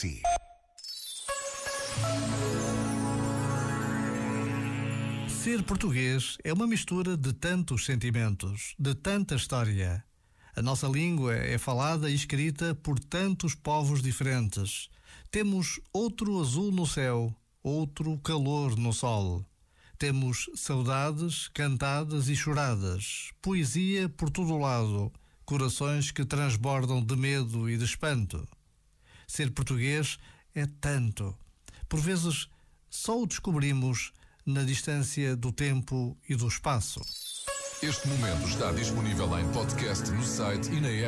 [0.00, 0.22] si.
[5.28, 10.02] Ser português é uma mistura de tantos sentimentos, de tanta história.
[10.56, 14.88] A nossa língua é falada e escrita por tantos povos diferentes.
[15.30, 19.44] Temos outro azul no céu, outro calor no sol.
[19.98, 25.12] Temos saudades cantadas e choradas, poesia por todo lado,
[25.44, 28.48] corações que transbordam de medo e de espanto.
[29.30, 30.18] Ser português
[30.56, 31.32] é tanto.
[31.88, 32.48] Por vezes,
[32.90, 34.12] só o descobrimos
[34.44, 37.00] na distância do tempo e do espaço.
[37.80, 41.06] Este momento está disponível em podcast no site e na app.